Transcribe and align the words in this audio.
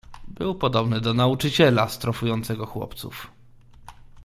"Był 0.27 0.55
podobny 0.55 1.01
do 1.01 1.13
nauczyciela, 1.13 1.89
strofującego 1.89 2.65
chłopców." 2.65 3.31